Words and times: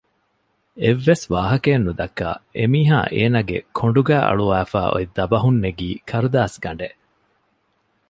އެއްވެސް 0.81 1.25
ވާހަކައެއް 1.33 1.85
ނުދައްކާ 1.87 2.29
އެމީހާ 2.57 2.99
އޭނަގެ 3.15 3.57
ކޮނޑުގައި 3.77 4.25
އަޅުވާފައި 4.27 4.91
އޮތް 4.93 5.13
ދަބަހުން 5.17 5.59
ނެގީ 5.63 5.89
ކަރުދާސްގަޑެއް 6.09 6.97